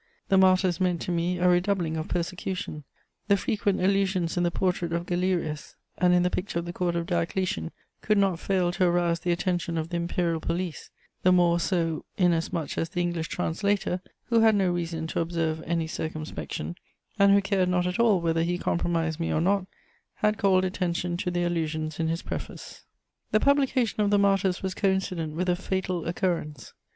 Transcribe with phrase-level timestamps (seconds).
[0.29, 2.85] The Martyrs meant to me a redoubling of persecution:
[3.27, 6.95] the frequent allusions in the portrait of Galerius and in the picture of the Court
[6.95, 7.69] of Diocletian
[8.01, 10.89] could not fail to arouse the attention of the imperial police,
[11.21, 15.85] the more so inasmuch as the English translator, who had no reason to observe any
[15.85, 16.73] circumspection,
[17.19, 19.67] and who cared not at all whether he compromised me or not,
[20.15, 22.85] had called attention to the allusions in his preface.
[23.29, 26.73] The publication of the Martyrs was coincident with a fatal occurrence.